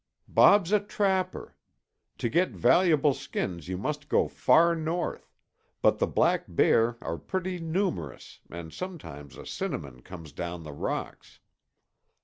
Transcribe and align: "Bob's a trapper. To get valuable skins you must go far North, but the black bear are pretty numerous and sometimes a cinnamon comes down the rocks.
"Bob's 0.27 0.71
a 0.71 0.79
trapper. 0.79 1.55
To 2.17 2.27
get 2.27 2.53
valuable 2.53 3.13
skins 3.13 3.67
you 3.67 3.77
must 3.77 4.09
go 4.09 4.27
far 4.27 4.75
North, 4.75 5.31
but 5.79 5.99
the 5.99 6.07
black 6.07 6.45
bear 6.47 6.97
are 7.03 7.19
pretty 7.19 7.59
numerous 7.59 8.39
and 8.49 8.73
sometimes 8.73 9.37
a 9.37 9.45
cinnamon 9.45 10.01
comes 10.01 10.31
down 10.31 10.63
the 10.63 10.73
rocks. 10.73 11.39